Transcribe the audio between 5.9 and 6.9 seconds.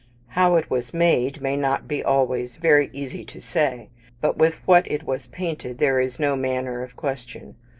is no manner